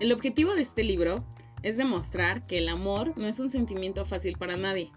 El 0.00 0.12
objetivo 0.12 0.54
de 0.54 0.62
este 0.62 0.84
libro 0.84 1.24
es 1.64 1.76
demostrar 1.76 2.46
que 2.46 2.58
el 2.58 2.68
amor 2.68 3.14
no 3.16 3.26
es 3.26 3.40
un 3.40 3.50
sentimiento 3.50 4.04
fácil 4.04 4.38
para 4.38 4.56
nadie. 4.56 4.92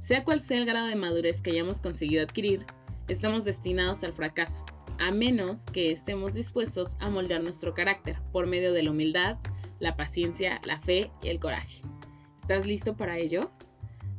Sea 0.00 0.22
cual 0.22 0.38
sea 0.38 0.58
el 0.58 0.66
grado 0.66 0.86
de 0.86 0.94
madurez 0.94 1.40
que 1.40 1.50
hayamos 1.50 1.80
conseguido 1.80 2.22
adquirir, 2.22 2.64
estamos 3.08 3.44
destinados 3.44 4.04
al 4.04 4.12
fracaso, 4.12 4.64
a 5.00 5.10
menos 5.10 5.66
que 5.66 5.90
estemos 5.90 6.34
dispuestos 6.34 6.96
a 7.00 7.10
moldear 7.10 7.42
nuestro 7.42 7.74
carácter 7.74 8.16
por 8.30 8.46
medio 8.46 8.72
de 8.72 8.84
la 8.84 8.92
humildad, 8.92 9.38
la 9.80 9.96
paciencia, 9.96 10.60
la 10.64 10.80
fe 10.80 11.10
y 11.20 11.28
el 11.30 11.40
coraje. 11.40 11.82
¿Estás 12.38 12.64
listo 12.64 12.96
para 12.96 13.18
ello? 13.18 13.50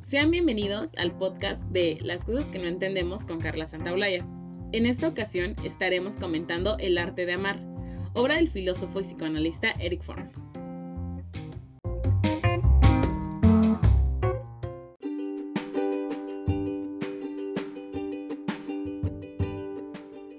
Sean 0.02 0.32
bienvenidos 0.32 0.92
al 0.98 1.18
podcast 1.18 1.64
de 1.68 1.98
Las 2.02 2.26
cosas 2.26 2.50
que 2.50 2.60
no 2.60 2.68
entendemos 2.68 3.24
con 3.24 3.40
Carla 3.40 3.68
Santaolalla. 3.68 4.28
En 4.74 4.86
esta 4.86 5.08
ocasión 5.08 5.56
estaremos 5.64 6.18
comentando 6.18 6.78
El 6.78 6.98
arte 6.98 7.26
de 7.26 7.34
amar, 7.34 7.75
obra 8.16 8.36
del 8.36 8.48
filósofo 8.48 9.00
y 9.00 9.04
psicoanalista 9.04 9.72
Eric 9.80 10.02
Fromm. 10.02 10.30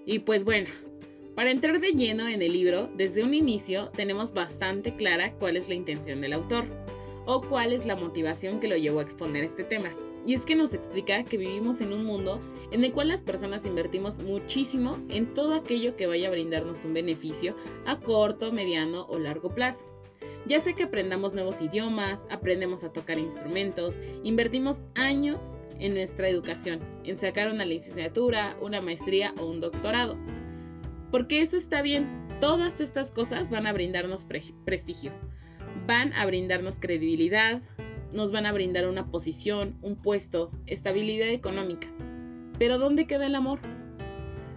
Y 0.08 0.20
pues 0.20 0.44
bueno, 0.44 0.68
para 1.34 1.50
entrar 1.50 1.78
de 1.80 1.92
lleno 1.92 2.26
en 2.26 2.40
el 2.40 2.52
libro, 2.52 2.88
desde 2.96 3.22
un 3.22 3.34
inicio 3.34 3.90
tenemos 3.90 4.32
bastante 4.32 4.96
clara 4.96 5.32
cuál 5.34 5.56
es 5.56 5.68
la 5.68 5.74
intención 5.74 6.22
del 6.22 6.32
autor 6.32 6.64
o 7.26 7.42
cuál 7.42 7.72
es 7.72 7.84
la 7.84 7.96
motivación 7.96 8.58
que 8.58 8.68
lo 8.68 8.76
llevó 8.76 9.00
a 9.00 9.02
exponer 9.02 9.44
este 9.44 9.64
tema. 9.64 9.90
Y 10.26 10.34
es 10.34 10.44
que 10.44 10.56
nos 10.56 10.74
explica 10.74 11.22
que 11.22 11.38
vivimos 11.38 11.80
en 11.80 11.92
un 11.92 12.04
mundo 12.04 12.40
en 12.72 12.84
el 12.84 12.92
cual 12.92 13.08
las 13.08 13.22
personas 13.22 13.64
invertimos 13.64 14.18
muchísimo 14.18 14.98
en 15.08 15.32
todo 15.32 15.54
aquello 15.54 15.94
que 15.94 16.08
vaya 16.08 16.26
a 16.26 16.32
brindarnos 16.32 16.84
un 16.84 16.94
beneficio 16.94 17.54
a 17.86 18.00
corto, 18.00 18.52
mediano 18.52 19.06
o 19.06 19.20
largo 19.20 19.54
plazo. 19.54 19.86
Ya 20.46 20.60
sea 20.60 20.74
que 20.74 20.84
aprendamos 20.84 21.32
nuevos 21.32 21.60
idiomas, 21.60 22.26
aprendemos 22.30 22.82
a 22.82 22.92
tocar 22.92 23.18
instrumentos, 23.18 23.98
invertimos 24.24 24.82
años 24.94 25.62
en 25.78 25.94
nuestra 25.94 26.28
educación, 26.28 26.80
en 27.04 27.16
sacar 27.16 27.50
una 27.50 27.64
licenciatura, 27.64 28.56
una 28.60 28.80
maestría 28.80 29.32
o 29.40 29.46
un 29.46 29.60
doctorado. 29.60 30.16
Porque 31.10 31.40
eso 31.40 31.56
está 31.56 31.82
bien, 31.82 32.28
todas 32.40 32.80
estas 32.80 33.10
cosas 33.10 33.50
van 33.50 33.66
a 33.66 33.72
brindarnos 33.72 34.26
prestigio, 34.64 35.12
van 35.86 36.12
a 36.12 36.26
brindarnos 36.26 36.78
credibilidad, 36.78 37.62
nos 38.12 38.32
van 38.32 38.46
a 38.46 38.52
brindar 38.52 38.86
una 38.86 39.10
posición, 39.10 39.78
un 39.82 39.96
puesto, 39.96 40.50
estabilidad 40.66 41.28
económica. 41.28 41.88
Pero 42.58 42.78
¿dónde 42.78 43.06
queda 43.06 43.26
el 43.26 43.34
amor? 43.34 43.60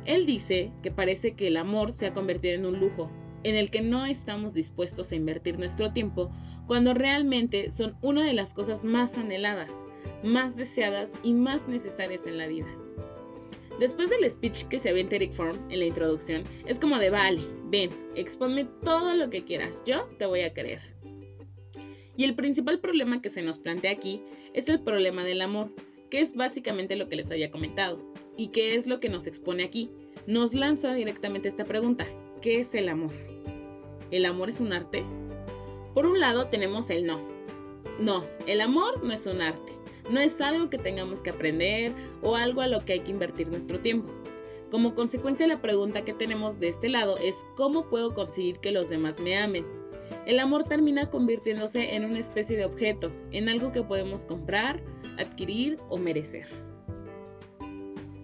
Él 0.05 0.25
dice 0.25 0.71
que 0.81 0.91
parece 0.91 1.35
que 1.35 1.47
el 1.47 1.57
amor 1.57 1.91
se 1.91 2.07
ha 2.07 2.13
convertido 2.13 2.55
en 2.55 2.65
un 2.65 2.79
lujo, 2.79 3.11
en 3.43 3.55
el 3.55 3.69
que 3.69 3.81
no 3.81 4.05
estamos 4.05 4.53
dispuestos 4.53 5.11
a 5.11 5.15
invertir 5.15 5.59
nuestro 5.59 5.91
tiempo 5.91 6.31
cuando 6.67 6.93
realmente 6.93 7.71
son 7.71 7.95
una 8.01 8.25
de 8.25 8.33
las 8.33 8.53
cosas 8.53 8.85
más 8.85 9.17
anheladas, 9.17 9.71
más 10.23 10.55
deseadas 10.55 11.11
y 11.23 11.33
más 11.33 11.67
necesarias 11.67 12.27
en 12.27 12.37
la 12.37 12.47
vida. 12.47 12.67
Después 13.79 14.09
del 14.09 14.29
speech 14.29 14.63
que 14.65 14.79
se 14.79 14.89
avienta 14.89 15.15
Eric 15.15 15.31
Form 15.31 15.57
en 15.69 15.79
la 15.79 15.85
introducción, 15.85 16.43
es 16.65 16.79
como 16.79 16.99
de 16.99 17.09
vale, 17.09 17.41
ven, 17.65 17.89
exponme 18.15 18.65
todo 18.83 19.15
lo 19.15 19.29
que 19.29 19.45
quieras, 19.45 19.83
yo 19.85 20.03
te 20.17 20.25
voy 20.25 20.41
a 20.41 20.53
querer. 20.53 20.98
Y 22.19 22.25
el 22.25 22.35
principal 22.35 22.81
problema 22.81 23.21
que 23.21 23.29
se 23.29 23.41
nos 23.41 23.59
plantea 23.59 23.93
aquí 23.93 24.21
es 24.53 24.67
el 24.67 24.81
problema 24.81 25.23
del 25.23 25.39
amor, 25.39 25.71
que 26.09 26.19
es 26.19 26.35
básicamente 26.35 26.97
lo 26.97 27.07
que 27.07 27.15
les 27.15 27.31
había 27.31 27.49
comentado, 27.49 28.03
y 28.35 28.49
que 28.49 28.75
es 28.75 28.87
lo 28.87 28.99
que 28.99 29.07
nos 29.07 29.25
expone 29.25 29.63
aquí. 29.63 29.89
Nos 30.27 30.53
lanza 30.53 30.93
directamente 30.93 31.47
esta 31.47 31.63
pregunta, 31.63 32.05
¿Qué 32.41 32.59
es 32.59 32.75
el 32.75 32.89
amor? 32.89 33.13
¿El 34.11 34.25
amor 34.25 34.49
es 34.49 34.59
un 34.59 34.73
arte? 34.73 35.01
Por 35.93 36.05
un 36.05 36.19
lado 36.19 36.49
tenemos 36.49 36.89
el 36.89 37.05
no. 37.05 37.21
No, 37.99 38.25
el 38.47 38.59
amor 38.59 39.01
no 39.01 39.13
es 39.13 39.25
un 39.25 39.41
arte. 39.41 39.71
No 40.09 40.19
es 40.19 40.41
algo 40.41 40.69
que 40.69 40.77
tengamos 40.77 41.21
que 41.21 41.29
aprender 41.29 41.93
o 42.21 42.35
algo 42.35 42.59
a 42.59 42.67
lo 42.67 42.83
que 42.83 42.91
hay 42.91 42.99
que 42.99 43.11
invertir 43.11 43.49
nuestro 43.49 43.79
tiempo. 43.79 44.11
Como 44.69 44.93
consecuencia 44.93 45.47
la 45.47 45.61
pregunta 45.61 46.03
que 46.03 46.13
tenemos 46.13 46.59
de 46.59 46.67
este 46.67 46.89
lado 46.89 47.17
es 47.17 47.45
¿cómo 47.55 47.87
puedo 47.87 48.13
conseguir 48.13 48.59
que 48.59 48.73
los 48.73 48.89
demás 48.89 49.21
me 49.21 49.37
amen? 49.37 49.78
El 50.25 50.39
amor 50.39 50.63
termina 50.63 51.09
convirtiéndose 51.09 51.95
en 51.95 52.05
una 52.05 52.19
especie 52.19 52.57
de 52.57 52.65
objeto, 52.65 53.11
en 53.31 53.49
algo 53.49 53.71
que 53.71 53.83
podemos 53.83 54.25
comprar, 54.25 54.81
adquirir 55.17 55.77
o 55.89 55.97
merecer. 55.97 56.47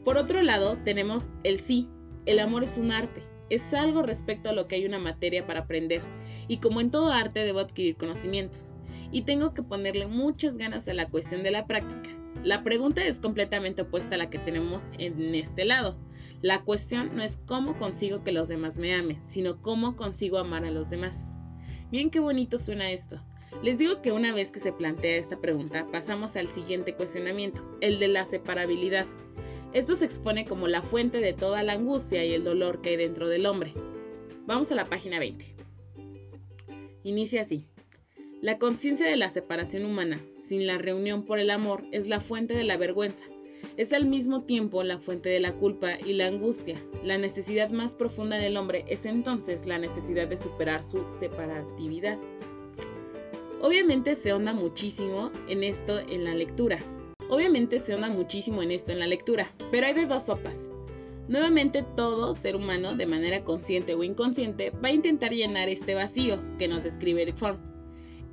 Por 0.04 0.18
otro 0.18 0.42
lado 0.44 0.78
tenemos 0.84 1.30
el 1.44 1.60
sí. 1.60 1.90
El 2.26 2.40
amor 2.40 2.64
es 2.64 2.78
un 2.78 2.92
arte 2.92 3.22
es 3.50 3.74
algo 3.74 4.02
respecto 4.02 4.50
a 4.50 4.54
lo 4.54 4.68
que 4.68 4.76
hay 4.76 4.86
una 4.86 5.00
materia 5.00 5.46
para 5.46 5.62
aprender, 5.62 6.02
y 6.48 6.58
como 6.58 6.82
en 6.82 6.92
todo 6.92 7.12
arte 7.12 7.42
debo 7.42 7.60
adquirir 7.60 7.96
conocimientos, 7.96 8.74
y 9.12 9.24
tengo 9.24 9.54
que 9.54 9.64
ponerle 9.64 10.08
muchas 10.08 10.58
ganas 10.58 10.88
a 10.88 10.94
la 10.94 11.10
cuestión 11.10 11.44
de 11.44 11.52
la 11.52 11.68
práctica. 11.68 12.10
La 12.44 12.64
pregunta 12.64 13.04
es 13.04 13.20
completamente 13.20 13.84
opuesta 13.84 14.16
a 14.16 14.18
la 14.18 14.30
que 14.30 14.40
tenemos 14.40 14.88
en 15.00 15.34
este 15.34 15.66
lado. 15.66 15.98
La 16.42 16.64
cuestión 16.64 17.16
no 17.16 17.24
es 17.24 17.38
cómo 17.38 17.76
consigo 17.78 18.24
que 18.24 18.32
los 18.32 18.48
demás 18.48 18.78
me 18.78 18.94
amen, 18.94 19.22
sino 19.26 19.62
cómo 19.62 19.96
consigo 19.96 20.38
amar 20.38 20.66
a 20.66 20.72
los 20.72 20.90
demás. 20.90 21.35
Bien 21.92 22.10
qué 22.10 22.20
bonito 22.20 22.58
suena 22.58 22.92
esto. 22.92 23.20
Les 23.62 23.78
digo 23.78 24.02
que 24.02 24.12
una 24.12 24.34
vez 24.34 24.52
que 24.52 24.60
se 24.60 24.74
plantea 24.74 25.18
esta 25.18 25.38
pregunta, 25.38 25.88
pasamos 25.92 26.36
al 26.36 26.48
siguiente 26.48 26.94
cuestionamiento, 26.94 27.62
el 27.80 28.00
de 28.00 28.08
la 28.08 28.26
separabilidad. 28.26 29.06
Esto 29.72 29.94
se 29.94 30.06
expone 30.06 30.46
como 30.46 30.68
la 30.68 30.82
fuente 30.82 31.20
de 31.20 31.34
toda 31.34 31.62
la 31.64 31.74
angustia 31.74 32.26
y 32.26 32.34
el 32.34 32.44
dolor 32.44 32.82
que 32.82 32.90
hay 32.90 32.98
dentro 32.98 33.30
del 33.30 33.46
hombre. 33.46 33.74
Vamos 34.46 34.72
a 34.72 34.76
la 34.76 34.86
página 34.86 35.20
20. 35.20 35.46
Inicia 37.04 37.42
así. 37.42 37.68
La 38.42 38.58
conciencia 38.58 39.08
de 39.08 39.16
la 39.16 39.30
separación 39.30 39.86
humana, 39.86 40.20
sin 40.38 40.66
la 40.68 40.78
reunión 40.78 41.24
por 41.24 41.40
el 41.40 41.50
amor, 41.50 41.84
es 41.92 42.08
la 42.08 42.20
fuente 42.20 42.56
de 42.56 42.64
la 42.64 42.78
vergüenza. 42.78 43.26
Es 43.78 43.94
al 43.94 44.06
mismo 44.06 44.42
tiempo 44.42 44.84
la 44.84 45.00
fuente 45.00 45.30
de 45.30 45.40
la 45.40 45.54
culpa 45.54 45.98
y 46.06 46.14
la 46.14 46.28
angustia. 46.28 46.82
La 47.04 47.18
necesidad 47.18 47.70
más 47.70 47.96
profunda 47.96 48.38
del 48.38 48.58
hombre 48.58 48.86
es 48.88 49.06
entonces 49.06 49.66
la 49.66 49.78
necesidad 49.78 50.28
de 50.28 50.38
superar 50.38 50.84
su 50.84 51.04
separatividad. 51.10 52.18
Obviamente 53.62 54.16
se 54.16 54.34
honda 54.34 54.54
muchísimo 54.54 55.32
en 55.48 55.64
esto 55.64 56.00
en 56.00 56.24
la 56.24 56.36
lectura, 56.36 56.80
Obviamente 57.30 57.80
se 57.80 57.96
onda 57.96 58.08
muchísimo 58.08 58.62
en 58.62 58.72
esto 58.72 58.92
en 58.92 59.00
la 59.00 59.08
lectura, 59.08 59.52
pero 59.72 59.88
hay 59.88 59.94
de 59.94 60.06
dos 60.06 60.26
sopas. 60.26 60.70
Nuevamente 61.28 61.84
todo 61.96 62.36
ser 62.36 62.56
humano, 62.56 62.96
de 62.96 63.08
manera 63.08 63.44
consciente 63.44 63.96
o 63.96 64.04
inconsciente, 64.04 64.70
va 64.70 64.90
a 64.90 64.94
intentar 64.94 65.32
llenar 65.32 65.68
este 65.68 65.96
vacío 65.96 66.40
que 66.60 66.68
nos 66.68 66.84
describe 66.84 67.24
Eric 67.24 67.38
Fromm. 67.38 67.58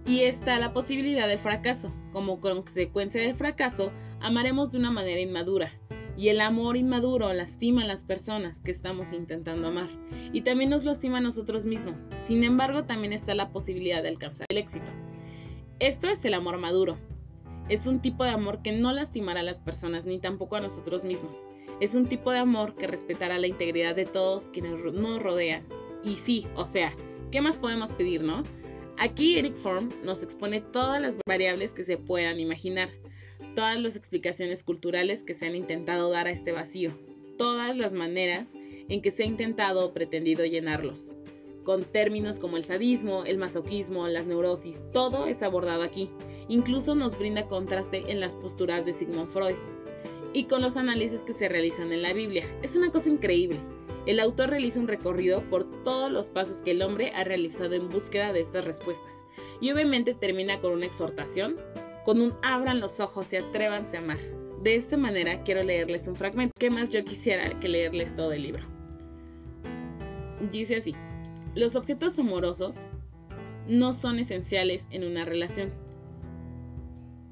Y 0.05 0.21
está 0.21 0.59
la 0.59 0.75
posibilidad 0.75 1.27
del 1.27 1.39
fracaso. 1.39 1.91
Como 2.13 2.41
consecuencia 2.41 3.23
del 3.23 3.35
fracaso, 3.35 3.93
amaremos 4.23 4.73
de 4.73 4.79
una 4.79 4.91
manera 4.91 5.21
inmadura. 5.21 5.73
Y 6.17 6.29
el 6.29 6.41
amor 6.41 6.77
inmaduro 6.77 7.33
lastima 7.33 7.83
a 7.83 7.87
las 7.87 8.05
personas 8.05 8.61
que 8.61 8.71
estamos 8.71 9.13
intentando 9.13 9.69
amar. 9.69 9.89
Y 10.33 10.43
también 10.43 10.71
nos 10.71 10.85
lastima 10.85 11.19
a 11.19 11.23
nosotros 11.23 11.67
mismos. 11.67 12.09
Sin 12.23 12.45
embargo, 12.45 12.85
también 12.85 13.13
está 13.13 13.35
la 13.35 13.51
posibilidad 13.51 14.03
de 14.03 14.11
alcanzar 14.11 14.47
el 14.51 14.59
éxito. 14.59 14.91
Esto 15.79 16.09
es 16.09 16.25
el 16.25 16.35
amor 16.35 16.59
maduro, 16.59 16.99
es 17.69 17.87
un 17.87 18.03
tipo 18.03 18.25
de 18.25 18.31
amor 18.31 18.61
que 18.61 18.73
no 18.73 18.93
lastimará 18.93 19.41
a 19.41 19.45
las 19.45 19.61
personas 19.61 20.05
ni 20.05 20.19
tampoco 20.19 20.57
a 20.57 20.61
nosotros 20.61 21.05
mismos. 21.05 21.47
Es 21.81 21.95
un 21.95 22.07
tipo 22.07 22.31
de 22.31 22.39
amor 22.39 22.75
que 22.75 22.87
respetará 22.87 23.39
la 23.39 23.47
integridad 23.47 23.95
de 23.95 24.05
todos 24.05 24.51
quienes 24.51 24.73
nos 24.93 25.23
rodean. 25.23 25.65
Y 26.03 26.17
sí, 26.17 26.47
o 26.57 26.67
sea, 26.67 26.93
¿qué 27.31 27.41
más 27.41 27.59
podemos 27.59 27.93
pedir, 27.93 28.25
no? 28.25 28.43
Aquí 28.99 29.39
Eric 29.39 29.55
Form 29.55 29.91
nos 30.05 30.23
expone 30.23 30.61
todas 30.61 31.01
las 31.01 31.19
variables 31.27 31.73
que 31.73 31.85
se 31.85 31.97
puedan 31.97 32.41
imaginar, 32.41 32.91
todas 33.55 33.81
las 33.81 33.97
explicaciones 33.97 34.63
culturales 34.63 35.23
que 35.23 35.35
se 35.35 35.47
han 35.47 35.55
intentado 35.55 36.11
dar 36.11 36.27
a 36.27 36.31
este 36.31 36.53
vacío, 36.53 36.93
todas 37.39 37.77
las 37.77 37.93
maneras 37.93 38.53
en 38.89 39.01
que 39.03 39.11
se 39.11 39.23
ha 39.23 39.27
intentado 39.27 39.87
o 39.87 39.93
pretendido 39.93 40.45
llenarlos. 40.45 41.15
Con 41.65 41.85
términos 41.85 42.39
como 42.39 42.57
el 42.57 42.65
sadismo, 42.65 43.25
el 43.25 43.39
masoquismo, 43.39 44.09
las 44.09 44.27
neurosis, 44.27 44.83
todo 44.93 45.27
es 45.27 45.43
abordado 45.43 45.83
aquí 45.83 46.11
Incluso 46.49 46.95
nos 46.95 47.19
brinda 47.19 47.49
contraste 47.49 48.11
en 48.11 48.21
las 48.21 48.35
posturas 48.35 48.85
de 48.85 48.93
Sigmund 48.93 49.29
Freud 49.29 49.57
y 50.35 50.45
con 50.45 50.63
los 50.63 50.77
análisis 50.77 51.23
que 51.23 51.33
se 51.33 51.49
realizan 51.49 51.93
en 51.93 52.03
la 52.03 52.13
Biblia. 52.13 52.45
Es 52.63 52.77
una 52.77 52.91
cosa 52.91 53.11
increíble. 53.11 53.59
El 54.07 54.19
autor 54.19 54.51
realiza 54.51 54.81
un 54.81 54.89
recorrido 54.89 55.49
por 55.49 55.65
todos 55.83 56.11
los 56.11 56.29
pasos 56.29 56.63
que 56.63 56.73
el 56.73 56.83
hombre 56.83 57.13
ha 57.15 57.23
realizado 57.25 57.75
en 57.75 57.89
búsqueda 57.89 58.33
de 58.33 58.41
estas 58.41 58.65
respuestas. 58.65 59.25
Y 59.61 59.71
obviamente 59.71 60.15
termina 60.15 60.61
con 60.61 60.73
una 60.73 60.87
exhortación, 60.87 61.57
con 62.05 62.21
un 62.21 62.35
abran 62.43 62.81
los 62.81 63.01
ojos 63.01 63.33
y 63.33 63.37
atrévanse 63.37 63.97
a 63.97 64.01
amar. 64.01 64.19
De 64.63 64.75
esta 64.75 64.97
manera 64.97 65.43
quiero 65.43 65.63
leerles 65.63 66.07
un 66.07 66.17
fragmento. 66.17 66.53
¿Qué 66.59 66.71
más 66.71 66.89
yo 66.89 67.05
quisiera 67.05 67.59
que 67.61 67.69
leerles 67.69 68.15
todo 68.15 68.33
el 68.33 68.43
libro? 68.43 68.65
Dice 70.51 70.77
así, 70.77 70.95
los 71.55 71.77
objetos 71.77 72.19
amorosos 72.19 72.85
no 73.69 73.93
son 73.93 74.19
esenciales 74.19 74.89
en 74.91 75.05
una 75.05 75.25
relación 75.25 75.73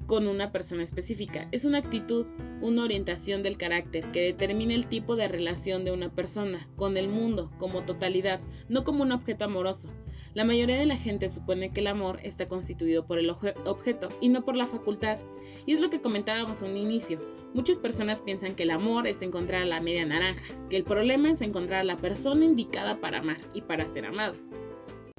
con 0.07 0.27
una 0.27 0.51
persona 0.51 0.83
específica. 0.83 1.47
Es 1.51 1.65
una 1.65 1.79
actitud, 1.79 2.27
una 2.61 2.83
orientación 2.83 3.41
del 3.41 3.57
carácter 3.57 4.11
que 4.11 4.21
determina 4.21 4.73
el 4.73 4.87
tipo 4.87 5.15
de 5.15 5.27
relación 5.27 5.85
de 5.85 5.91
una 5.91 6.09
persona 6.09 6.67
con 6.75 6.97
el 6.97 7.07
mundo 7.07 7.51
como 7.57 7.83
totalidad, 7.83 8.41
no 8.69 8.83
como 8.83 9.03
un 9.03 9.11
objeto 9.11 9.45
amoroso. 9.45 9.89
La 10.33 10.45
mayoría 10.45 10.77
de 10.77 10.85
la 10.85 10.95
gente 10.95 11.27
supone 11.27 11.71
que 11.71 11.81
el 11.81 11.87
amor 11.87 12.19
está 12.23 12.47
constituido 12.47 13.05
por 13.05 13.19
el 13.19 13.29
objeto 13.29 14.09
y 14.21 14.29
no 14.29 14.45
por 14.45 14.55
la 14.55 14.65
facultad. 14.65 15.19
Y 15.65 15.73
es 15.73 15.79
lo 15.79 15.89
que 15.89 16.01
comentábamos 16.01 16.61
en 16.61 16.71
un 16.71 16.77
inicio. 16.77 17.19
Muchas 17.53 17.79
personas 17.79 18.21
piensan 18.21 18.55
que 18.55 18.63
el 18.63 18.71
amor 18.71 19.07
es 19.07 19.21
encontrar 19.21 19.63
a 19.63 19.65
la 19.65 19.81
media 19.81 20.05
naranja, 20.05 20.55
que 20.69 20.77
el 20.77 20.85
problema 20.85 21.31
es 21.31 21.41
encontrar 21.41 21.81
a 21.81 21.85
la 21.85 21.97
persona 21.97 22.45
indicada 22.45 23.01
para 23.01 23.19
amar 23.19 23.39
y 23.53 23.61
para 23.61 23.87
ser 23.87 24.05
amado 24.05 24.35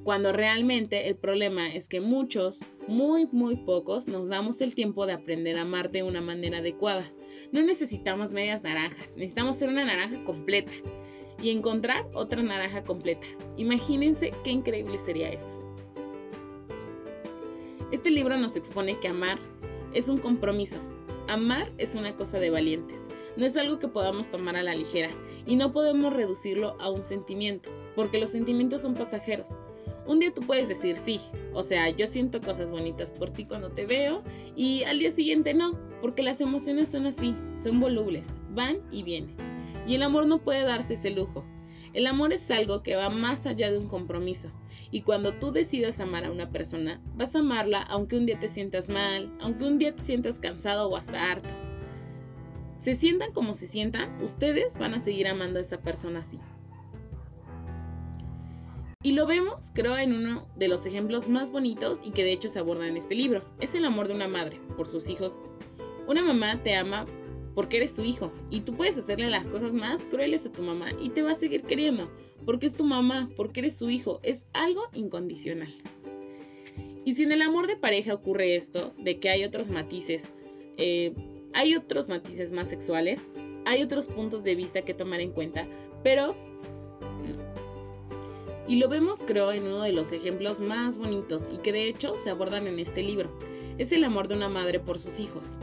cuando 0.05 0.33
realmente 0.33 1.09
el 1.09 1.17
problema 1.17 1.73
es 1.73 1.89
que 1.89 2.01
muchos, 2.01 2.65
muy, 2.89 3.29
muy 3.31 3.57
pocos, 3.57 4.09
nos 4.09 4.29
damos 4.29 4.61
el 4.61 4.75
tiempo 4.75 5.07
de 5.07 5.13
aprender 5.13 5.57
a 5.57 5.63
amar 5.63 5.91
de 5.91 6.03
una 6.03 6.21
manera 6.21 6.59
adecuada. 6.59 7.05
No 7.53 7.63
necesitamos 7.63 8.33
medias 8.33 8.63
naranjas, 8.63 9.15
necesitamos 9.17 9.57
ser 9.57 9.69
una 9.69 9.85
naranja 9.85 10.23
completa 10.25 10.73
y 11.41 11.51
encontrar 11.51 12.07
otra 12.15 12.43
naranja 12.43 12.83
completa. 12.83 13.27
Imagínense 13.57 14.33
qué 14.43 14.51
increíble 14.51 14.99
sería 14.99 15.31
eso. 15.31 15.59
Este 17.93 18.11
libro 18.11 18.37
nos 18.37 18.57
expone 18.57 18.99
que 18.99 19.09
amar 19.09 19.39
es 19.95 20.09
un 20.09 20.19
compromiso. 20.19 20.79
Amar 21.29 21.71
es 21.79 21.95
una 21.95 22.17
cosa 22.17 22.41
de 22.41 22.51
valientes. 22.51 23.05
No 23.37 23.47
es 23.47 23.57
algo 23.57 23.79
que 23.79 23.89
podamos 23.89 24.31
tomar 24.31 24.57
a 24.57 24.63
la 24.63 24.75
ligera 24.75 25.11
y 25.47 25.57
no 25.57 25.73
podemos 25.73 26.13
reducirlo 26.13 26.77
a 26.81 26.91
un 26.91 27.01
sentimiento, 27.01 27.71
porque 27.95 28.19
los 28.19 28.31
sentimientos 28.31 28.83
son 28.83 28.95
pasajeros. 28.95 29.61
Un 30.07 30.19
día 30.19 30.33
tú 30.35 30.41
puedes 30.43 30.69
decir 30.69 30.97
sí, 30.97 31.21
o 31.53 31.63
sea, 31.63 31.89
yo 31.91 32.07
siento 32.07 32.41
cosas 32.41 32.71
bonitas 32.71 33.13
por 33.13 33.31
ti 33.31 33.45
cuando 33.45 33.71
te 33.71 33.87
veo 33.87 34.23
y 34.57 34.83
al 34.83 34.99
día 34.99 35.11
siguiente 35.11 35.55
no, 35.55 35.79
porque 36.01 36.23
las 36.23 36.41
emociones 36.41 36.91
son 36.91 37.07
así, 37.07 37.37
son 37.55 37.79
volubles, 37.79 38.37
van 38.51 38.79
y 38.91 39.05
vienen. 39.05 39.37
Y 39.87 39.95
el 39.95 40.03
amor 40.03 40.27
no 40.27 40.39
puede 40.39 40.65
darse 40.65 40.95
ese 40.95 41.11
lujo. 41.11 41.45
El 41.93 42.07
amor 42.07 42.33
es 42.33 42.51
algo 42.51 42.83
que 42.83 42.97
va 42.97 43.11
más 43.11 43.47
allá 43.47 43.71
de 43.71 43.79
un 43.79 43.87
compromiso. 43.87 44.51
Y 44.91 45.03
cuando 45.03 45.35
tú 45.35 45.53
decidas 45.53 46.01
amar 46.01 46.25
a 46.25 46.31
una 46.31 46.51
persona, 46.51 47.01
vas 47.15 47.37
a 47.37 47.41
amarla 47.41 47.83
aunque 47.83 48.17
un 48.17 48.27
día 48.27 48.39
te 48.39 48.49
sientas 48.49 48.89
mal, 48.89 49.31
aunque 49.41 49.65
un 49.67 49.79
día 49.79 49.95
te 49.95 50.03
sientas 50.03 50.39
cansado 50.39 50.89
o 50.89 50.97
hasta 50.97 51.31
harto. 51.31 51.55
Se 52.77 52.95
sientan 52.97 53.33
como 53.33 53.53
se 53.53 53.69
sientan, 53.69 54.21
ustedes 54.23 54.77
van 54.77 54.95
a 54.95 54.99
seguir 54.99 55.29
amando 55.29 55.59
a 55.59 55.63
esa 55.63 55.81
persona 55.81 56.21
así. 56.21 56.41
Y 59.03 59.13
lo 59.13 59.27
vemos, 59.27 59.71
creo, 59.75 59.97
en 59.99 60.13
uno 60.13 60.47
de 60.57 60.69
los 60.69 60.87
ejemplos 60.87 61.29
más 61.29 61.51
bonitos 61.51 62.01
y 62.05 62.13
que 62.13 62.23
de 62.23 62.33
hecho 62.33 62.49
se 62.49 62.61
aborda 62.61 62.87
en 62.87 62.97
este 62.97 63.15
libro. 63.15 63.43
Es 63.61 63.75
el 63.75 63.85
amor 63.85 64.07
de 64.07 64.15
una 64.15 64.29
madre 64.29 64.61
por 64.77 64.87
sus 64.87 65.09
hijos. 65.09 65.41
Una 66.07 66.23
mamá 66.23 66.63
te 66.63 66.77
ama 66.77 67.07
porque 67.55 67.79
eres 67.79 67.95
su 67.95 68.05
hijo 68.05 68.33
y 68.51 68.61
tú 68.61 68.75
puedes 68.75 68.97
hacerle 68.97 69.29
las 69.29 69.49
cosas 69.49 69.75
más 69.75 70.05
crueles 70.05 70.47
a 70.47 70.53
tu 70.53 70.63
mamá 70.63 70.91
y 71.01 71.11
te 71.11 71.23
va 71.23 71.33
a 71.33 71.35
seguir 71.35 71.63
queriendo 71.65 72.09
porque 72.45 72.67
es 72.67 72.75
tu 72.75 72.85
mamá, 72.85 73.31
porque 73.37 73.61
eres 73.61 73.77
su 73.77 73.91
hijo. 73.91 74.21
Es 74.23 74.47
algo 74.53 74.83
incondicional. 74.93 75.73
Y 77.05 77.15
si 77.15 77.25
en 77.25 77.33
el 77.33 77.43
amor 77.43 77.67
de 77.67 77.77
pareja 77.77 78.15
ocurre 78.15 78.55
esto, 78.57 78.95
de 78.99 79.19
que 79.19 79.31
hay 79.31 79.45
otros 79.45 79.69
matices, 79.69 80.33
eh, 80.77 81.13
hay 81.53 81.75
otros 81.75 82.09
matices 82.09 82.53
más 82.53 82.69
sexuales, 82.69 83.29
hay 83.65 83.83
otros 83.83 84.09
puntos 84.09 84.45
de 84.45 84.55
vista 84.55 84.83
que 84.83 84.95
tomar 84.95 85.21
en 85.21 85.33
cuenta, 85.33 85.67
pero 86.05 86.37
y 88.69 88.77
lo 88.77 88.89
vemos 88.89 89.23
creo 89.27 89.53
en 89.53 89.67
uno 89.67 89.83
de 89.83 89.93
los 89.93 90.13
ejemplos 90.13 90.61
más 90.61 90.99
bonitos 90.99 91.49
y 91.53 91.59
que 91.59 91.73
de 91.73 91.89
hecho 91.89 92.15
se 92.17 92.31
abordan 92.31 92.67
en 92.67 92.79
este 92.79 93.03
libro. 93.03 93.31
Es 93.79 93.93
el 93.93 94.05
amor 94.05 94.29
de 94.29 94.37
una 94.37 94.49
madre 94.49 94.79
por 94.81 94.99
sus 94.99 95.19
hijos. 95.19 95.59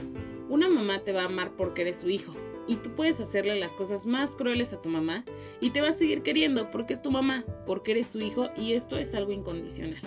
Una 0.50 0.68
mamá 0.68 1.00
te 1.00 1.14
va 1.14 1.24
a 1.24 1.26
amar 1.26 1.56
porque 1.56 1.84
eres 1.84 2.02
su 2.02 2.10
hijo 2.10 2.34
y 2.68 2.76
tú 2.76 2.94
puedes 2.94 3.20
hacerle 3.20 3.60
las 3.60 3.74
cosas 3.74 4.06
más 4.06 4.36
crueles 4.36 4.74
a 4.74 4.82
tu 4.82 4.90
mamá 4.90 5.24
y 5.60 5.72
te 5.72 5.82
va 5.82 5.90
a 5.90 5.94
seguir 5.94 6.22
queriendo 6.22 6.70
porque 6.70 6.94
es 6.94 7.02
tu 7.02 7.12
mamá, 7.12 7.44
porque 7.66 7.92
eres 7.92 8.08
su 8.08 8.20
hijo 8.20 8.50
y 8.56 8.74
esto 8.74 8.98
es 8.98 9.16
algo 9.16 9.32
incondicional. 9.32 10.00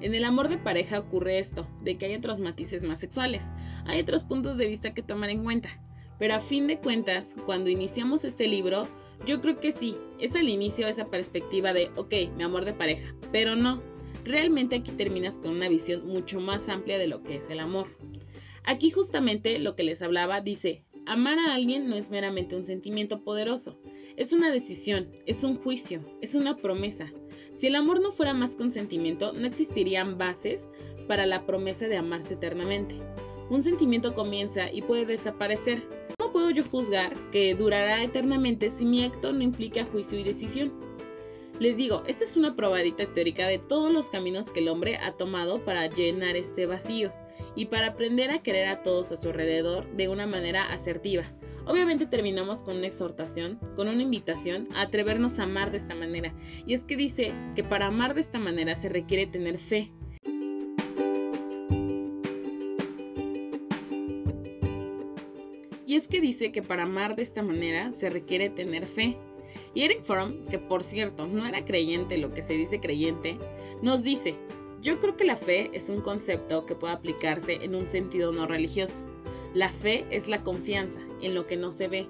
En 0.00 0.14
el 0.14 0.24
amor 0.24 0.48
de 0.48 0.58
pareja 0.58 1.00
ocurre 1.00 1.38
esto, 1.38 1.66
de 1.82 1.96
que 1.96 2.06
hay 2.06 2.14
otros 2.14 2.38
matices 2.38 2.84
más 2.84 3.00
sexuales, 3.00 3.46
hay 3.86 4.00
otros 4.00 4.22
puntos 4.22 4.56
de 4.56 4.66
vista 4.66 4.94
que 4.94 5.02
tomar 5.02 5.30
en 5.30 5.42
cuenta, 5.42 5.70
pero 6.18 6.34
a 6.34 6.40
fin 6.40 6.66
de 6.66 6.78
cuentas, 6.78 7.34
cuando 7.46 7.70
iniciamos 7.70 8.24
este 8.24 8.46
libro, 8.46 8.86
yo 9.24 9.40
creo 9.40 9.58
que 9.58 9.72
sí, 9.72 9.96
es 10.18 10.36
al 10.36 10.48
inicio 10.48 10.86
esa 10.86 11.06
perspectiva 11.06 11.72
de, 11.72 11.90
ok, 11.96 12.12
mi 12.36 12.42
amor 12.42 12.64
de 12.64 12.74
pareja, 12.74 13.14
pero 13.32 13.56
no, 13.56 13.82
realmente 14.24 14.76
aquí 14.76 14.92
terminas 14.92 15.38
con 15.38 15.52
una 15.52 15.68
visión 15.68 16.06
mucho 16.06 16.40
más 16.40 16.68
amplia 16.68 16.98
de 16.98 17.06
lo 17.06 17.22
que 17.22 17.36
es 17.36 17.48
el 17.50 17.60
amor. 17.60 17.88
Aquí 18.64 18.90
justamente 18.90 19.58
lo 19.58 19.76
que 19.76 19.84
les 19.84 20.02
hablaba 20.02 20.40
dice, 20.40 20.84
amar 21.06 21.38
a 21.38 21.54
alguien 21.54 21.88
no 21.88 21.96
es 21.96 22.10
meramente 22.10 22.56
un 22.56 22.64
sentimiento 22.64 23.22
poderoso, 23.22 23.78
es 24.16 24.32
una 24.32 24.50
decisión, 24.50 25.12
es 25.26 25.44
un 25.44 25.56
juicio, 25.56 26.00
es 26.20 26.34
una 26.34 26.56
promesa. 26.56 27.12
Si 27.52 27.68
el 27.68 27.76
amor 27.76 28.00
no 28.00 28.10
fuera 28.10 28.34
más 28.34 28.56
que 28.56 28.64
un 28.64 28.72
sentimiento, 28.72 29.32
no 29.32 29.46
existirían 29.46 30.18
bases 30.18 30.68
para 31.06 31.26
la 31.26 31.46
promesa 31.46 31.86
de 31.86 31.96
amarse 31.96 32.34
eternamente. 32.34 32.96
Un 33.48 33.62
sentimiento 33.62 34.14
comienza 34.14 34.72
y 34.72 34.82
puede 34.82 35.06
desaparecer, 35.06 35.82
puedo 36.36 36.50
yo 36.50 36.64
juzgar 36.64 37.14
que 37.30 37.54
durará 37.54 38.02
eternamente 38.02 38.68
si 38.68 38.84
mi 38.84 39.02
acto 39.02 39.32
no 39.32 39.40
implica 39.42 39.86
juicio 39.86 40.18
y 40.18 40.22
decisión? 40.22 40.70
Les 41.58 41.78
digo, 41.78 42.02
esta 42.06 42.24
es 42.24 42.36
una 42.36 42.54
probadita 42.54 43.10
teórica 43.10 43.46
de 43.46 43.58
todos 43.58 43.90
los 43.90 44.10
caminos 44.10 44.50
que 44.50 44.60
el 44.60 44.68
hombre 44.68 44.98
ha 44.98 45.16
tomado 45.16 45.64
para 45.64 45.86
llenar 45.86 46.36
este 46.36 46.66
vacío 46.66 47.10
y 47.54 47.64
para 47.64 47.86
aprender 47.86 48.30
a 48.30 48.42
querer 48.42 48.68
a 48.68 48.82
todos 48.82 49.12
a 49.12 49.16
su 49.16 49.30
alrededor 49.30 49.90
de 49.96 50.08
una 50.08 50.26
manera 50.26 50.70
asertiva. 50.70 51.22
Obviamente 51.64 52.04
terminamos 52.04 52.62
con 52.62 52.76
una 52.76 52.86
exhortación, 52.86 53.58
con 53.74 53.88
una 53.88 54.02
invitación 54.02 54.68
a 54.74 54.82
atrevernos 54.82 55.38
a 55.38 55.44
amar 55.44 55.70
de 55.70 55.78
esta 55.78 55.94
manera. 55.94 56.34
Y 56.66 56.74
es 56.74 56.84
que 56.84 56.96
dice 56.96 57.32
que 57.54 57.64
para 57.64 57.86
amar 57.86 58.12
de 58.12 58.20
esta 58.20 58.38
manera 58.38 58.74
se 58.74 58.90
requiere 58.90 59.26
tener 59.26 59.56
fe, 59.56 59.90
es 65.94 66.08
que 66.08 66.20
dice 66.20 66.50
que 66.50 66.62
para 66.62 66.82
amar 66.82 67.14
de 67.14 67.22
esta 67.22 67.42
manera 67.42 67.92
se 67.92 68.10
requiere 68.10 68.50
tener 68.50 68.86
fe. 68.86 69.16
Y 69.72 69.82
Eric 69.82 70.02
Fromm, 70.02 70.44
que 70.46 70.58
por 70.58 70.82
cierto 70.82 71.26
no 71.26 71.46
era 71.46 71.64
creyente 71.64 72.18
lo 72.18 72.34
que 72.34 72.42
se 72.42 72.54
dice 72.54 72.80
creyente, 72.80 73.38
nos 73.82 74.02
dice, 74.02 74.34
yo 74.82 74.98
creo 74.98 75.16
que 75.16 75.24
la 75.24 75.36
fe 75.36 75.70
es 75.72 75.88
un 75.88 76.00
concepto 76.00 76.66
que 76.66 76.74
puede 76.74 76.94
aplicarse 76.94 77.54
en 77.62 77.74
un 77.74 77.88
sentido 77.88 78.32
no 78.32 78.46
religioso. 78.46 79.04
La 79.54 79.68
fe 79.68 80.04
es 80.10 80.28
la 80.28 80.42
confianza 80.42 81.00
en 81.22 81.34
lo 81.34 81.46
que 81.46 81.56
no 81.56 81.72
se 81.72 81.88
ve 81.88 82.08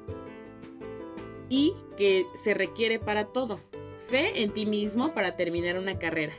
y 1.49 1.75
que 1.97 2.27
se 2.35 2.55
requiere 2.55 2.99
para 2.99 3.27
todo. 3.27 3.61
Fe 4.09 4.43
en 4.43 4.53
ti 4.53 4.67
mismo 4.67 5.15
para 5.15 5.37
terminar 5.37 5.79
una 5.79 5.99
carrera. 5.99 6.35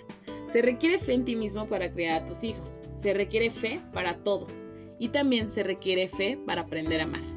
Se 0.51 0.61
requiere 0.61 0.99
fe 0.99 1.13
en 1.13 1.25
ti 1.25 1.35
mismo 1.35 1.67
para 1.67 1.91
criar 1.91 2.23
a 2.23 2.25
tus 2.25 2.43
hijos. 2.43 2.81
Se 2.95 3.13
requiere 3.13 3.49
fe 3.49 3.81
para 3.93 4.17
todo. 4.23 4.47
Y 4.99 5.09
también 5.09 5.49
se 5.49 5.63
requiere 5.63 6.07
fe 6.07 6.39
para 6.45 6.61
aprender 6.61 7.01
a 7.01 7.03
amar. 7.03 7.36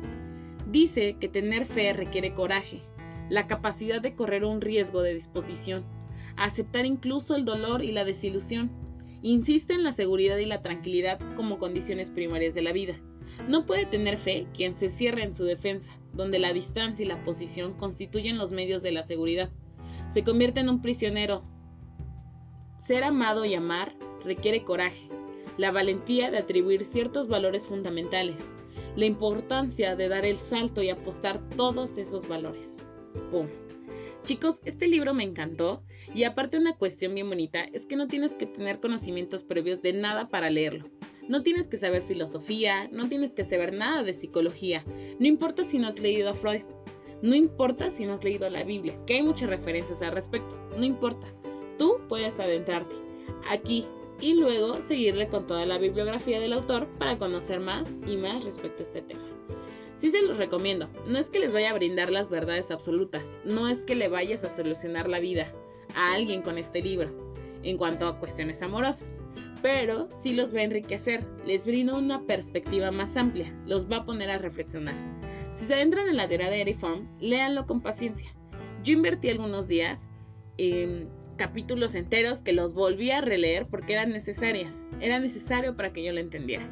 Dice 0.70 1.16
que 1.18 1.28
tener 1.28 1.66
fe 1.66 1.92
requiere 1.92 2.32
coraje, 2.32 2.80
la 3.28 3.48
capacidad 3.48 4.00
de 4.00 4.14
correr 4.14 4.44
un 4.44 4.60
riesgo 4.60 5.02
de 5.02 5.14
disposición, 5.14 5.84
aceptar 6.36 6.86
incluso 6.86 7.34
el 7.34 7.44
dolor 7.44 7.82
y 7.82 7.90
la 7.90 8.04
desilusión. 8.04 8.70
Insiste 9.20 9.74
en 9.74 9.82
la 9.82 9.90
seguridad 9.90 10.36
y 10.36 10.46
la 10.46 10.62
tranquilidad 10.62 11.18
como 11.34 11.58
condiciones 11.58 12.10
primarias 12.10 12.54
de 12.54 12.62
la 12.62 12.72
vida. 12.72 13.00
No 13.48 13.66
puede 13.66 13.84
tener 13.84 14.16
fe 14.16 14.46
quien 14.54 14.76
se 14.76 14.88
cierra 14.88 15.24
en 15.24 15.34
su 15.34 15.42
defensa, 15.42 15.98
donde 16.12 16.38
la 16.38 16.52
distancia 16.52 17.04
y 17.04 17.08
la 17.08 17.22
posición 17.24 17.74
constituyen 17.74 18.38
los 18.38 18.52
medios 18.52 18.80
de 18.80 18.92
la 18.92 19.02
seguridad. 19.02 19.50
Se 20.08 20.22
convierte 20.22 20.60
en 20.60 20.68
un 20.68 20.82
prisionero. 20.82 21.42
Ser 22.78 23.02
amado 23.02 23.44
y 23.44 23.54
amar 23.54 23.96
requiere 24.24 24.62
coraje, 24.62 25.08
la 25.58 25.72
valentía 25.72 26.30
de 26.30 26.38
atribuir 26.38 26.84
ciertos 26.84 27.26
valores 27.26 27.66
fundamentales, 27.66 28.50
la 28.96 29.06
importancia 29.06 29.96
de 29.96 30.08
dar 30.08 30.24
el 30.24 30.36
salto 30.36 30.82
y 30.82 30.90
apostar 30.90 31.40
todos 31.50 31.98
esos 31.98 32.26
valores. 32.28 32.78
¡Pum! 33.30 33.46
Chicos, 34.24 34.60
este 34.64 34.86
libro 34.86 35.14
me 35.14 35.24
encantó 35.24 35.82
y 36.14 36.24
aparte 36.24 36.58
una 36.58 36.76
cuestión 36.76 37.14
bien 37.14 37.28
bonita 37.28 37.64
es 37.72 37.86
que 37.86 37.96
no 37.96 38.06
tienes 38.06 38.34
que 38.34 38.46
tener 38.46 38.78
conocimientos 38.78 39.44
previos 39.44 39.80
de 39.82 39.92
nada 39.94 40.28
para 40.28 40.50
leerlo. 40.50 40.90
No 41.26 41.42
tienes 41.42 41.68
que 41.68 41.78
saber 41.78 42.02
filosofía, 42.02 42.88
no 42.92 43.08
tienes 43.08 43.32
que 43.32 43.44
saber 43.44 43.72
nada 43.72 44.02
de 44.02 44.12
psicología, 44.12 44.84
no 45.18 45.26
importa 45.26 45.64
si 45.64 45.78
no 45.78 45.88
has 45.88 46.00
leído 46.00 46.30
a 46.30 46.34
Freud, 46.34 46.62
no 47.22 47.34
importa 47.34 47.88
si 47.88 48.04
no 48.04 48.14
has 48.14 48.24
leído 48.24 48.50
la 48.50 48.64
Biblia, 48.64 48.98
que 49.06 49.14
hay 49.14 49.22
muchas 49.22 49.48
referencias 49.48 50.02
al 50.02 50.12
respecto, 50.12 50.56
no 50.76 50.84
importa. 50.84 51.26
Tú 51.78 51.98
puedes 52.08 52.38
adentrarte 52.40 52.96
aquí 53.48 53.86
y 54.20 54.34
luego 54.34 54.82
seguirle 54.82 55.28
con 55.28 55.46
toda 55.46 55.66
la 55.66 55.78
bibliografía 55.78 56.40
del 56.40 56.52
autor 56.52 56.86
para 56.98 57.18
conocer 57.18 57.60
más 57.60 57.92
y 58.06 58.16
más 58.16 58.44
respecto 58.44 58.82
a 58.82 58.86
este 58.86 59.02
tema. 59.02 59.22
Sí 59.96 60.10
se 60.10 60.22
los 60.22 60.38
recomiendo, 60.38 60.88
no 61.08 61.18
es 61.18 61.28
que 61.28 61.40
les 61.40 61.52
vaya 61.52 61.70
a 61.70 61.74
brindar 61.74 62.10
las 62.10 62.30
verdades 62.30 62.70
absolutas, 62.70 63.38
no 63.44 63.68
es 63.68 63.82
que 63.82 63.94
le 63.94 64.08
vayas 64.08 64.44
a 64.44 64.48
solucionar 64.48 65.08
la 65.08 65.20
vida 65.20 65.52
a 65.94 66.14
alguien 66.14 66.42
con 66.42 66.56
este 66.56 66.80
libro 66.80 67.10
en 67.62 67.76
cuanto 67.76 68.06
a 68.06 68.18
cuestiones 68.18 68.62
amorosas, 68.62 69.22
pero 69.62 70.08
sí 70.18 70.32
los 70.32 70.54
va 70.54 70.60
a 70.60 70.64
enriquecer, 70.64 71.26
les 71.44 71.66
brinda 71.66 71.94
una 71.94 72.22
perspectiva 72.26 72.90
más 72.90 73.16
amplia, 73.16 73.54
los 73.66 73.90
va 73.90 73.98
a 73.98 74.04
poner 74.06 74.30
a 74.30 74.38
reflexionar. 74.38 74.94
Si 75.52 75.66
se 75.66 75.74
adentran 75.74 76.08
en 76.08 76.16
la 76.16 76.28
teoría 76.28 76.48
de 76.48 76.62
Eric 76.62 76.78
Fromm, 76.78 77.06
léanlo 77.20 77.66
con 77.66 77.82
paciencia. 77.82 78.34
Yo 78.82 78.94
invertí 78.94 79.28
algunos 79.28 79.68
días 79.68 80.08
en 80.56 81.10
capítulos 81.40 81.94
enteros 81.94 82.42
que 82.42 82.52
los 82.52 82.74
volví 82.74 83.10
a 83.12 83.22
releer 83.22 83.66
porque 83.66 83.94
eran 83.94 84.10
necesarias, 84.10 84.86
era 85.00 85.18
necesario 85.18 85.74
para 85.74 85.90
que 85.90 86.02
yo 86.02 86.12
lo 86.12 86.20
entendiera. 86.20 86.68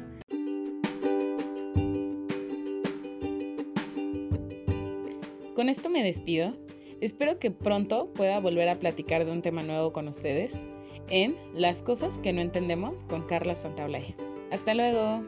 Con 5.55 5.69
esto 5.69 5.89
me 5.89 6.03
despido. 6.03 6.55
Espero 7.01 7.39
que 7.39 7.49
pronto 7.49 8.13
pueda 8.13 8.39
volver 8.39 8.69
a 8.69 8.77
platicar 8.77 9.25
de 9.25 9.31
un 9.31 9.41
tema 9.41 9.63
nuevo 9.63 9.91
con 9.91 10.07
ustedes 10.07 10.63
en 11.09 11.35
Las 11.55 11.81
cosas 11.81 12.19
que 12.19 12.31
no 12.31 12.41
entendemos 12.41 13.03
con 13.05 13.25
Carla 13.25 13.55
Santaolalla. 13.55 14.15
Hasta 14.51 14.75
luego. 14.75 15.25